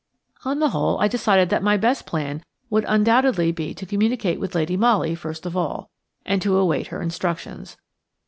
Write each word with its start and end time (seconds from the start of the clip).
On 0.43 0.57
the 0.57 0.69
whole, 0.69 0.99
I 0.99 1.07
decided 1.07 1.49
that 1.49 1.61
my 1.61 1.77
best 1.77 2.07
plan 2.07 2.43
would 2.71 2.85
undoubtedly 2.87 3.51
be 3.51 3.75
to 3.75 3.85
communicate 3.85 4.39
with 4.39 4.55
Lady 4.55 4.75
Molly 4.75 5.13
first 5.13 5.45
of 5.45 5.55
all, 5.55 5.91
and 6.25 6.41
to 6.41 6.57
await 6.57 6.87
her 6.87 7.03
instructions. 7.03 7.77